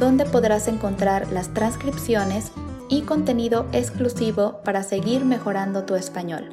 donde 0.00 0.24
podrás 0.24 0.66
encontrar 0.66 1.30
las 1.30 1.52
transcripciones 1.52 2.52
y 2.88 3.02
contenido 3.02 3.66
exclusivo 3.72 4.62
para 4.64 4.82
seguir 4.82 5.26
mejorando 5.26 5.84
tu 5.84 5.94
español. 5.94 6.48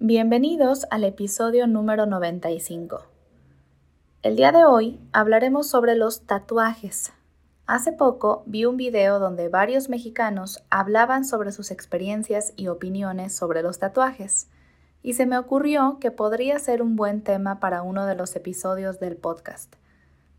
Bienvenidos 0.00 0.84
al 0.90 1.04
episodio 1.04 1.68
número 1.68 2.06
95. 2.06 3.02
El 4.22 4.34
día 4.34 4.50
de 4.50 4.64
hoy 4.64 4.98
hablaremos 5.12 5.68
sobre 5.68 5.94
los 5.94 6.26
tatuajes. 6.26 7.12
Hace 7.66 7.92
poco 7.92 8.42
vi 8.46 8.64
un 8.64 8.76
video 8.76 9.20
donde 9.20 9.48
varios 9.48 9.88
mexicanos 9.88 10.64
hablaban 10.70 11.24
sobre 11.24 11.52
sus 11.52 11.70
experiencias 11.70 12.52
y 12.56 12.66
opiniones 12.66 13.34
sobre 13.34 13.62
los 13.62 13.78
tatuajes, 13.78 14.48
y 15.02 15.12
se 15.12 15.24
me 15.24 15.38
ocurrió 15.38 15.98
que 16.00 16.10
podría 16.10 16.58
ser 16.58 16.82
un 16.82 16.96
buen 16.96 17.22
tema 17.22 17.60
para 17.60 17.82
uno 17.82 18.06
de 18.06 18.16
los 18.16 18.34
episodios 18.34 18.98
del 18.98 19.16
podcast. 19.16 19.76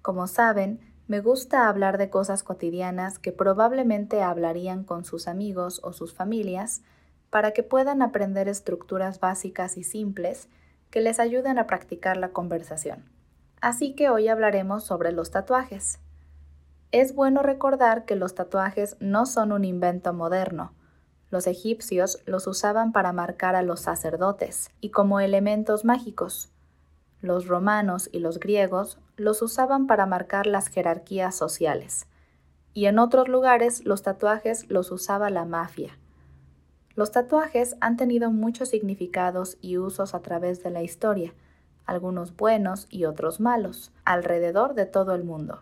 Como 0.05 0.27
saben, 0.27 0.81
me 1.07 1.19
gusta 1.19 1.67
hablar 1.67 1.97
de 1.97 2.11
cosas 2.11 2.43
cotidianas 2.43 3.17
que 3.17 3.31
probablemente 3.31 4.21
hablarían 4.21 4.83
con 4.83 5.03
sus 5.03 5.27
amigos 5.27 5.81
o 5.83 5.93
sus 5.93 6.13
familias 6.13 6.83
para 7.31 7.53
que 7.53 7.63
puedan 7.63 8.03
aprender 8.03 8.47
estructuras 8.47 9.19
básicas 9.19 9.77
y 9.77 9.83
simples 9.83 10.47
que 10.91 11.01
les 11.01 11.19
ayuden 11.19 11.57
a 11.57 11.65
practicar 11.65 12.17
la 12.17 12.29
conversación. 12.29 13.09
Así 13.61 13.95
que 13.95 14.11
hoy 14.11 14.27
hablaremos 14.27 14.83
sobre 14.83 15.11
los 15.11 15.31
tatuajes. 15.31 15.97
Es 16.91 17.15
bueno 17.15 17.41
recordar 17.41 18.05
que 18.05 18.15
los 18.15 18.35
tatuajes 18.35 18.97
no 18.99 19.25
son 19.25 19.51
un 19.51 19.65
invento 19.65 20.13
moderno. 20.13 20.75
Los 21.31 21.47
egipcios 21.47 22.21
los 22.27 22.45
usaban 22.45 22.91
para 22.91 23.11
marcar 23.11 23.55
a 23.55 23.63
los 23.63 23.79
sacerdotes 23.79 24.69
y 24.81 24.91
como 24.91 25.19
elementos 25.19 25.83
mágicos. 25.83 26.51
Los 27.21 27.47
romanos 27.47 28.09
y 28.11 28.19
los 28.19 28.39
griegos 28.39 28.99
los 29.17 29.41
usaban 29.41 29.87
para 29.87 30.05
marcar 30.05 30.47
las 30.47 30.67
jerarquías 30.67 31.35
sociales, 31.35 32.07
y 32.73 32.85
en 32.85 32.99
otros 32.99 33.27
lugares 33.27 33.85
los 33.85 34.03
tatuajes 34.03 34.69
los 34.69 34.91
usaba 34.91 35.29
la 35.29 35.45
mafia. 35.45 35.97
Los 36.95 37.11
tatuajes 37.11 37.75
han 37.81 37.97
tenido 37.97 38.31
muchos 38.31 38.69
significados 38.69 39.57
y 39.61 39.77
usos 39.77 40.13
a 40.13 40.21
través 40.21 40.63
de 40.63 40.69
la 40.69 40.83
historia, 40.83 41.33
algunos 41.85 42.35
buenos 42.35 42.87
y 42.89 43.05
otros 43.05 43.39
malos, 43.39 43.91
alrededor 44.05 44.75
de 44.75 44.85
todo 44.85 45.13
el 45.13 45.23
mundo. 45.23 45.61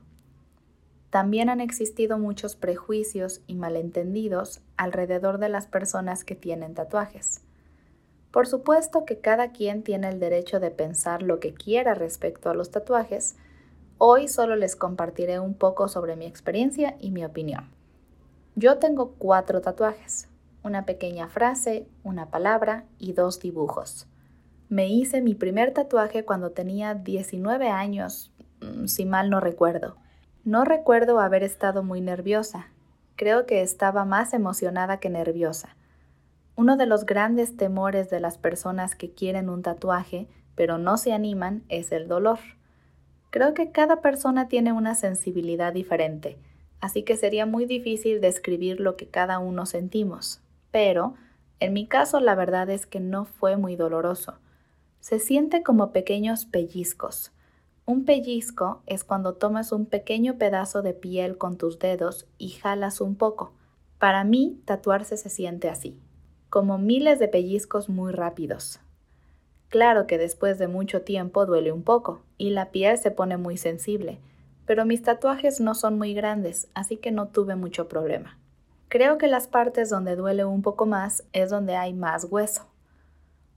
También 1.10 1.50
han 1.50 1.62
existido 1.62 2.18
muchos 2.18 2.56
prejuicios 2.56 3.42
y 3.46 3.56
malentendidos 3.56 4.62
alrededor 4.78 5.38
de 5.38 5.50
las 5.50 5.68
personas 5.68 6.24
que 6.24 6.36
tienen 6.36 6.74
tatuajes. 6.74 7.44
Por 8.34 8.48
supuesto 8.48 9.06
que 9.06 9.20
cada 9.20 9.52
quien 9.52 9.84
tiene 9.84 10.10
el 10.10 10.20
derecho 10.20 10.60
de 10.60 10.72
pensar 10.72 11.22
lo 11.22 11.40
que 11.40 11.54
quiera 11.54 11.94
respecto 11.94 12.50
a 12.50 12.56
los 12.56 12.72
tatuajes. 12.72 13.36
Hoy 14.00 14.28
solo 14.28 14.56
les 14.56 14.76
compartiré 14.76 15.40
un 15.40 15.54
poco 15.54 15.88
sobre 15.88 16.16
mi 16.16 16.26
experiencia 16.26 16.96
y 17.00 17.12
mi 17.12 17.24
opinión. 17.24 17.70
Yo 18.56 18.80
tengo 18.80 19.12
cuatro 19.20 19.62
tatuajes, 19.62 20.30
una 20.64 20.84
pequeña 20.84 21.28
frase, 21.28 21.86
una 22.04 22.32
palabra 22.32 22.86
y 22.98 23.14
dos 23.14 23.40
dibujos. 23.40 24.08
Me 24.68 24.88
hice 24.88 25.22
mi 25.22 25.36
primer 25.36 25.72
tatuaje 25.72 26.26
cuando 26.26 26.50
tenía 26.54 26.96
19 26.96 27.70
años, 27.70 28.34
mm, 28.62 28.88
si 28.88 29.06
mal 29.06 29.30
no 29.30 29.42
recuerdo. 29.42 29.98
No 30.44 30.66
recuerdo 30.66 31.20
haber 31.20 31.44
estado 31.44 31.84
muy 31.84 32.02
nerviosa. 32.02 32.72
Creo 33.16 33.46
que 33.46 33.62
estaba 33.62 34.06
más 34.06 34.34
emocionada 34.34 35.00
que 35.00 35.12
nerviosa. 35.12 35.76
Uno 36.56 36.78
de 36.78 36.86
los 36.86 37.06
grandes 37.06 37.58
temores 37.58 38.10
de 38.10 38.20
las 38.20 38.38
personas 38.38 38.96
que 38.96 39.14
quieren 39.14 39.50
un 39.50 39.64
tatuaje 39.64 40.28
pero 40.56 40.78
no 40.78 40.98
se 40.98 41.14
animan 41.14 41.64
es 41.70 41.92
el 41.92 42.08
dolor. 42.08 42.40
Creo 43.30 43.54
que 43.54 43.72
cada 43.72 44.02
persona 44.02 44.48
tiene 44.48 44.72
una 44.72 44.96
sensibilidad 44.96 45.74
diferente, 45.74 46.38
así 46.80 47.04
que 47.04 47.18
sería 47.18 47.46
muy 47.46 47.66
difícil 47.66 48.22
describir 48.22 48.80
lo 48.80 48.96
que 48.96 49.08
cada 49.08 49.40
uno 49.40 49.66
sentimos. 49.66 50.42
Pero, 50.72 51.16
en 51.60 51.74
mi 51.74 51.88
caso, 51.88 52.20
la 52.20 52.36
verdad 52.36 52.70
es 52.70 52.86
que 52.86 53.00
no 53.00 53.26
fue 53.26 53.58
muy 53.58 53.76
doloroso. 53.76 54.36
Se 55.00 55.20
siente 55.20 55.64
como 55.64 55.92
pequeños 55.92 56.46
pellizcos. 56.46 57.32
Un 57.86 58.06
pellizco 58.06 58.82
es 58.86 59.04
cuando 59.04 59.34
tomas 59.34 59.72
un 59.72 59.86
pequeño 59.86 60.38
pedazo 60.38 60.82
de 60.82 60.94
piel 60.94 61.38
con 61.38 61.58
tus 61.58 61.80
dedos 61.80 62.28
y 62.38 62.50
jalas 62.50 63.02
un 63.02 63.16
poco. 63.16 63.54
Para 63.98 64.24
mí, 64.24 64.62
tatuarse 64.66 65.18
se 65.18 65.30
siente 65.30 65.70
así 65.70 66.00
como 66.54 66.78
miles 66.78 67.18
de 67.18 67.28
pellizcos 67.28 67.90
muy 67.90 68.12
rápidos. 68.12 68.80
Claro 69.70 70.06
que 70.06 70.20
después 70.20 70.60
de 70.60 70.68
mucho 70.68 71.02
tiempo 71.02 71.48
duele 71.48 71.72
un 71.72 71.82
poco 71.82 72.22
y 72.38 72.52
la 72.52 72.70
piel 72.70 72.96
se 73.00 73.10
pone 73.10 73.38
muy 73.38 73.58
sensible, 73.58 74.20
pero 74.68 74.86
mis 74.86 75.02
tatuajes 75.02 75.60
no 75.60 75.74
son 75.74 75.98
muy 75.98 76.14
grandes, 76.14 76.68
así 76.76 76.98
que 76.98 77.12
no 77.12 77.30
tuve 77.30 77.56
mucho 77.56 77.88
problema. 77.88 78.38
Creo 78.88 79.18
que 79.18 79.26
las 79.26 79.48
partes 79.48 79.90
donde 79.90 80.16
duele 80.16 80.46
un 80.46 80.62
poco 80.62 80.86
más 80.86 81.24
es 81.34 81.50
donde 81.50 81.76
hay 81.76 81.92
más 81.92 82.28
hueso. 82.30 82.68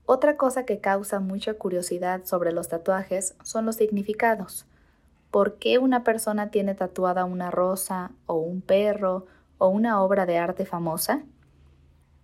Otra 0.07 0.35
cosa 0.35 0.65
que 0.65 0.79
causa 0.79 1.19
mucha 1.19 1.53
curiosidad 1.53 2.25
sobre 2.25 2.51
los 2.51 2.67
tatuajes 2.67 3.35
son 3.43 3.67
los 3.67 3.75
significados. 3.75 4.65
¿Por 5.29 5.59
qué 5.59 5.77
una 5.77 6.03
persona 6.03 6.49
tiene 6.49 6.73
tatuada 6.73 7.25
una 7.25 7.51
rosa 7.51 8.09
o 8.25 8.37
un 8.37 8.61
perro 8.61 9.27
o 9.59 9.67
una 9.67 10.01
obra 10.01 10.25
de 10.25 10.39
arte 10.39 10.65
famosa? 10.65 11.21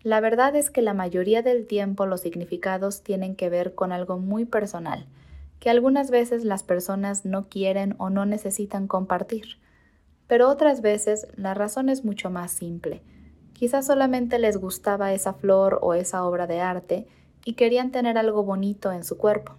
La 0.04 0.20
verdad 0.20 0.54
es 0.58 0.70
que 0.70 0.82
la 0.82 0.94
mayoría 0.94 1.42
del 1.42 1.66
tiempo 1.66 2.06
los 2.06 2.22
significados 2.22 3.04
tienen 3.04 3.36
que 3.36 3.50
ver 3.50 3.74
con 3.74 3.94
algo 3.94 4.20
muy 4.20 4.44
personal, 4.44 5.08
que 5.62 5.70
algunas 5.70 6.12
veces 6.12 6.44
las 6.44 6.62
personas 6.62 7.24
no 7.24 7.48
quieren 7.48 7.96
o 8.00 8.10
no 8.10 8.26
necesitan 8.26 8.88
compartir. 8.88 9.46
Pero 10.28 10.50
otras 10.50 10.82
veces 10.82 11.28
la 11.36 11.54
razón 11.54 11.88
es 11.88 12.04
mucho 12.04 12.30
más 12.30 12.52
simple. 12.52 13.02
Quizás 13.54 13.86
solamente 13.86 14.40
les 14.40 14.58
gustaba 14.58 15.14
esa 15.14 15.34
flor 15.34 15.80
o 15.82 15.94
esa 15.94 16.26
obra 16.26 16.48
de 16.48 16.60
arte 16.60 17.08
y 17.46 17.54
querían 17.54 17.92
tener 17.92 18.18
algo 18.18 18.44
bonito 18.44 18.92
en 18.92 19.06
su 19.06 19.18
cuerpo. 19.18 19.54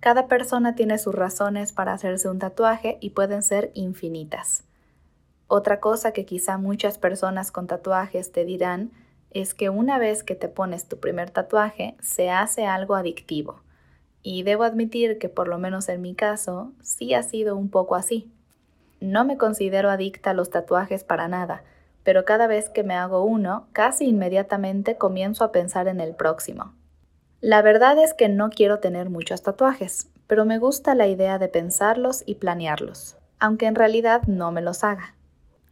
Cada 0.00 0.28
persona 0.28 0.74
tiene 0.74 0.96
sus 0.96 1.14
razones 1.14 1.72
para 1.72 1.92
hacerse 1.92 2.30
un 2.30 2.38
tatuaje 2.38 2.96
y 3.02 3.10
pueden 3.10 3.42
ser 3.42 3.70
infinitas. 3.74 4.64
Otra 5.46 5.78
cosa 5.78 6.12
que 6.12 6.24
quizá 6.24 6.56
muchas 6.56 6.96
personas 6.96 7.52
con 7.52 7.66
tatuajes 7.66 8.32
te 8.32 8.46
dirán 8.46 8.92
es 9.30 9.54
que 9.54 9.70
una 9.70 9.98
vez 9.98 10.22
que 10.22 10.34
te 10.34 10.48
pones 10.48 10.88
tu 10.88 10.98
primer 10.98 11.30
tatuaje, 11.30 11.96
se 12.00 12.30
hace 12.30 12.66
algo 12.66 12.94
adictivo. 12.94 13.60
Y 14.22 14.42
debo 14.42 14.64
admitir 14.64 15.18
que 15.18 15.28
por 15.28 15.48
lo 15.48 15.58
menos 15.58 15.88
en 15.88 16.02
mi 16.02 16.14
caso, 16.14 16.72
sí 16.82 17.14
ha 17.14 17.22
sido 17.22 17.56
un 17.56 17.70
poco 17.70 17.94
así. 17.94 18.30
No 19.00 19.24
me 19.24 19.38
considero 19.38 19.90
adicta 19.90 20.30
a 20.30 20.34
los 20.34 20.50
tatuajes 20.50 21.04
para 21.04 21.28
nada, 21.28 21.62
pero 22.02 22.24
cada 22.24 22.46
vez 22.46 22.68
que 22.68 22.82
me 22.82 22.94
hago 22.94 23.24
uno, 23.24 23.66
casi 23.72 24.06
inmediatamente 24.06 24.96
comienzo 24.96 25.44
a 25.44 25.52
pensar 25.52 25.88
en 25.88 26.00
el 26.00 26.14
próximo. 26.14 26.74
La 27.40 27.62
verdad 27.62 27.96
es 27.98 28.12
que 28.12 28.28
no 28.28 28.50
quiero 28.50 28.80
tener 28.80 29.08
muchos 29.08 29.42
tatuajes, 29.42 30.10
pero 30.26 30.44
me 30.44 30.58
gusta 30.58 30.94
la 30.94 31.06
idea 31.06 31.38
de 31.38 31.48
pensarlos 31.48 32.22
y 32.26 32.34
planearlos, 32.34 33.16
aunque 33.38 33.66
en 33.66 33.74
realidad 33.74 34.22
no 34.26 34.52
me 34.52 34.60
los 34.60 34.84
haga. 34.84 35.14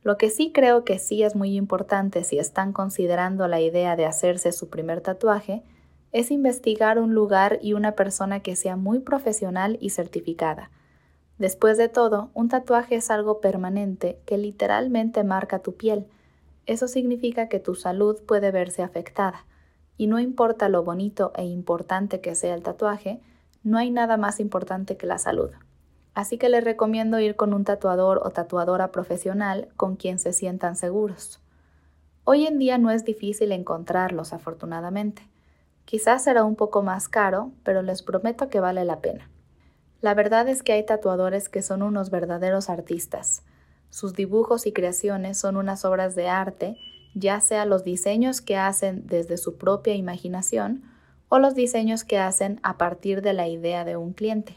Lo 0.09 0.17
que 0.17 0.31
sí 0.31 0.53
creo 0.55 0.87
que 0.87 0.99
sí 0.99 1.23
es 1.23 1.37
muy 1.37 1.55
importante 1.55 2.25
si 2.25 2.39
están 2.39 2.73
considerando 2.73 3.47
la 3.47 3.61
idea 3.61 3.95
de 3.95 4.07
hacerse 4.07 4.53
su 4.53 4.71
primer 4.71 5.03
tatuaje 5.03 5.63
es 6.13 6.31
investigar 6.31 6.99
un 6.99 7.13
lugar 7.13 7.59
y 7.61 7.75
una 7.75 7.93
persona 7.93 8.41
que 8.41 8.57
sea 8.57 8.77
muy 8.77 9.01
profesional 9.01 9.77
y 9.83 9.91
certificada. 9.91 10.71
Después 11.37 11.77
de 11.77 11.91
todo, 11.91 12.31
un 12.33 12.49
tatuaje 12.49 12.95
es 12.95 13.11
algo 13.11 13.43
permanente 13.43 14.19
que 14.25 14.39
literalmente 14.39 15.25
marca 15.25 15.59
tu 15.59 15.77
piel. 15.77 16.07
Eso 16.65 16.89
significa 16.89 17.51
que 17.51 17.61
tu 17.61 17.75
salud 17.75 18.19
puede 18.27 18.51
verse 18.51 18.83
afectada. 18.83 19.45
Y 19.99 20.07
no 20.07 20.21
importa 20.21 20.71
lo 20.71 20.85
bonito 20.85 21.33
e 21.37 21.45
importante 21.45 22.23
que 22.23 22.35
sea 22.35 22.55
el 22.55 22.63
tatuaje, 22.63 23.21
no 23.63 23.77
hay 23.77 23.91
nada 23.91 24.17
más 24.17 24.41
importante 24.41 24.97
que 24.97 25.07
la 25.07 25.19
salud. 25.19 25.51
Así 26.19 26.37
que 26.37 26.49
les 26.49 26.65
recomiendo 26.65 27.21
ir 27.21 27.37
con 27.37 27.55
un 27.55 27.63
tatuador 27.63 28.21
o 28.25 28.31
tatuadora 28.31 28.91
profesional 28.91 29.69
con 29.77 29.95
quien 29.95 30.19
se 30.19 30.33
sientan 30.33 30.75
seguros. 30.75 31.41
Hoy 32.25 32.45
en 32.45 32.59
día 32.59 32.77
no 32.77 32.91
es 32.91 33.05
difícil 33.05 33.53
encontrarlos, 33.53 34.33
afortunadamente. 34.33 35.23
Quizás 35.85 36.25
será 36.25 36.43
un 36.43 36.57
poco 36.57 36.83
más 36.83 37.09
caro, 37.09 37.53
pero 37.63 37.83
les 37.83 38.03
prometo 38.03 38.49
que 38.49 38.59
vale 38.59 38.85
la 38.85 38.99
pena. 38.99 39.31
La 40.01 40.15
verdad 40.15 40.49
es 40.49 40.65
que 40.65 40.73
hay 40.73 40.85
tatuadores 40.85 41.49
que 41.49 41.63
son 41.63 41.85
unos 41.85 42.11
verdaderos 42.11 42.69
artistas. 42.69 43.45
Sus 43.89 44.15
dibujos 44.15 44.67
y 44.67 44.73
creaciones 44.73 45.39
son 45.39 45.57
unas 45.57 45.85
obras 45.85 46.17
de 46.17 46.29
arte, 46.29 46.77
ya 47.15 47.39
sea 47.39 47.65
los 47.65 47.85
diseños 47.85 48.41
que 48.41 48.57
hacen 48.57 49.07
desde 49.07 49.37
su 49.37 49.57
propia 49.57 49.95
imaginación 49.95 50.83
o 51.29 51.39
los 51.39 51.55
diseños 51.55 52.03
que 52.03 52.19
hacen 52.19 52.59
a 52.65 52.77
partir 52.77 53.23
de 53.23 53.35
la 53.35 53.47
idea 53.47 53.85
de 53.85 53.97
un 53.97 54.15
cliente. 54.15 54.57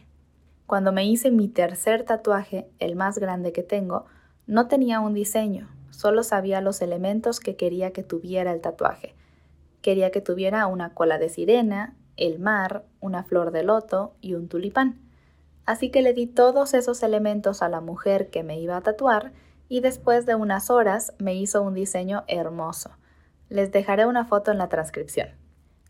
Cuando 0.71 0.94
me 0.94 1.03
hice 1.03 1.31
mi 1.31 1.50
tercer 1.50 2.03
tatuaje, 2.03 2.65
el 2.79 2.95
más 2.95 3.18
grande 3.18 3.51
que 3.51 3.62
tengo, 3.62 4.06
no 4.47 4.69
tenía 4.69 5.01
un 5.01 5.13
diseño, 5.13 5.69
solo 5.89 6.23
sabía 6.23 6.62
los 6.62 6.81
elementos 6.81 7.41
que 7.41 7.57
quería 7.57 7.91
que 7.91 8.03
tuviera 8.03 8.53
el 8.53 8.62
tatuaje. 8.62 9.13
Quería 9.81 10.12
que 10.12 10.21
tuviera 10.21 10.65
una 10.68 10.94
cola 10.94 11.18
de 11.18 11.27
sirena, 11.27 11.97
el 12.15 12.39
mar, 12.39 12.85
una 13.01 13.25
flor 13.25 13.51
de 13.51 13.63
loto 13.63 14.13
y 14.21 14.33
un 14.35 14.47
tulipán. 14.47 15.01
Así 15.65 15.89
que 15.89 16.01
le 16.01 16.13
di 16.13 16.25
todos 16.25 16.74
esos 16.74 17.03
elementos 17.03 17.62
a 17.62 17.67
la 17.67 17.81
mujer 17.81 18.29
que 18.29 18.41
me 18.41 18.57
iba 18.57 18.77
a 18.77 18.81
tatuar 18.81 19.33
y 19.67 19.81
después 19.81 20.25
de 20.25 20.35
unas 20.35 20.69
horas 20.69 21.13
me 21.17 21.35
hizo 21.35 21.62
un 21.63 21.74
diseño 21.74 22.24
hermoso. 22.29 22.91
Les 23.50 23.74
dejaré 23.74 24.06
una 24.06 24.24
foto 24.24 24.51
en 24.51 24.57
la 24.57 24.69
transcripción. 24.69 25.31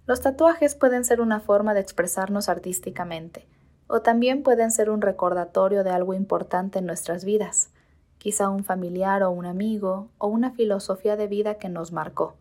Los 0.08 0.22
tatuajes 0.22 0.74
pueden 0.74 1.06
ser 1.06 1.22
una 1.22 1.40
forma 1.40 1.76
de 1.76 1.82
expresarnos 1.82 2.50
artísticamente, 2.50 3.48
o 3.92 4.02
también 4.02 4.42
pueden 4.42 4.72
ser 4.72 4.90
un 4.90 5.02
recordatorio 5.02 5.84
de 5.84 5.90
algo 5.90 6.14
importante 6.14 6.80
en 6.80 6.86
nuestras 6.86 7.26
vidas, 7.26 7.72
quizá 8.20 8.48
un 8.48 8.64
familiar 8.64 9.22
o 9.22 9.32
un 9.32 9.46
amigo, 9.46 10.08
o 10.18 10.28
una 10.28 10.52
filosofía 10.52 11.18
de 11.18 11.28
vida 11.28 11.56
que 11.56 11.68
nos 11.68 11.92
marcó. 11.92 12.38